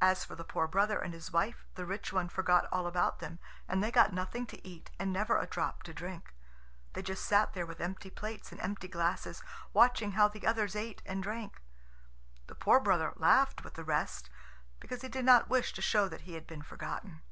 [0.00, 3.40] As for the poor brother and his wife, the rich one forgot all about them,
[3.66, 6.32] and they got nothing to eat and never a drop to drink.
[6.92, 9.42] They just sat there with empty plates and empty glasses,
[9.72, 11.60] watching how the others ate and drank.
[12.46, 14.30] The poor brother laughed with the rest,
[14.78, 17.22] because he did not wish to show that he had been forgotten.